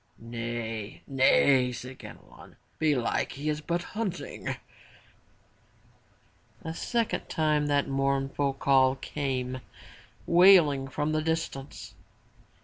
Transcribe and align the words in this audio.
'* 0.09 0.17
"Nay! 0.17 1.03
nay!" 1.05 1.71
said 1.71 1.99
Ganelon, 1.99 2.55
'* 2.67 2.79
belike 2.79 3.33
he 3.33 3.49
is 3.49 3.61
but 3.61 3.83
hunting/' 3.93 4.57
A 6.63 6.73
second 6.73 7.29
time 7.29 7.67
that 7.67 7.87
mournful 7.87 8.53
call 8.53 8.95
came 8.95 9.61
wailing 10.25 10.87
from 10.87 11.11
the 11.11 11.21
distance. 11.21 11.93